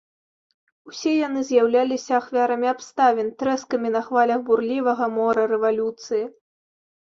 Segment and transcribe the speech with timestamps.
[0.91, 6.23] Усе яны з'яўляліся ахвярамі абставін, трэскамі на хвалях бурлівага мора рэвалюцыі.